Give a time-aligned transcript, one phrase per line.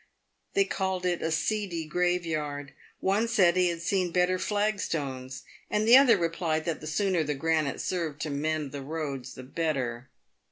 [0.55, 5.95] They called it a seedy graveyard; one said he had seen better flagstones; and the
[5.95, 10.09] other replied that the sooner the granite served to mend the roads the better.